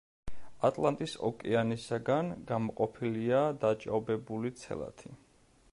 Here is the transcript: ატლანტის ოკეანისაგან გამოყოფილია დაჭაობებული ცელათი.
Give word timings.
ატლანტის 0.69 1.13
ოკეანისაგან 1.27 2.33
გამოყოფილია 2.53 3.45
დაჭაობებული 3.65 4.55
ცელათი. 4.63 5.17